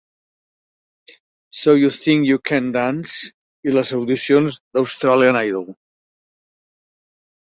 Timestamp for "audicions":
3.97-4.57